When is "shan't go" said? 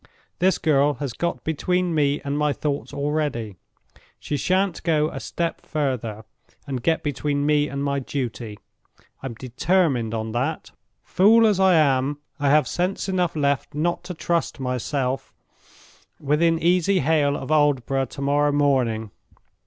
4.35-5.11